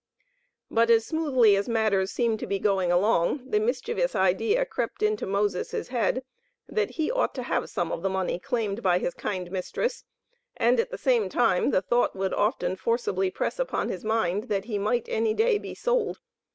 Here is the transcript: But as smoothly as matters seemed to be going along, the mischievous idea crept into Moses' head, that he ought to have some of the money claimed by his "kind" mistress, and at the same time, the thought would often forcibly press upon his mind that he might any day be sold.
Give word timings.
But 0.71 0.89
as 0.89 1.05
smoothly 1.05 1.55
as 1.55 1.69
matters 1.69 2.09
seemed 2.09 2.39
to 2.39 2.47
be 2.47 2.57
going 2.57 2.91
along, 2.91 3.51
the 3.51 3.59
mischievous 3.59 4.15
idea 4.15 4.65
crept 4.65 5.03
into 5.03 5.27
Moses' 5.27 5.89
head, 5.89 6.23
that 6.67 6.89
he 6.97 7.11
ought 7.11 7.35
to 7.35 7.43
have 7.43 7.69
some 7.69 7.91
of 7.91 8.01
the 8.01 8.09
money 8.09 8.39
claimed 8.39 8.81
by 8.81 8.97
his 8.97 9.13
"kind" 9.13 9.51
mistress, 9.51 10.03
and 10.57 10.79
at 10.79 10.89
the 10.89 10.97
same 10.97 11.29
time, 11.29 11.69
the 11.69 11.83
thought 11.83 12.15
would 12.15 12.33
often 12.33 12.75
forcibly 12.75 13.29
press 13.29 13.59
upon 13.59 13.89
his 13.89 14.03
mind 14.03 14.45
that 14.45 14.65
he 14.65 14.79
might 14.79 15.05
any 15.07 15.35
day 15.35 15.59
be 15.59 15.75
sold. 15.75 16.17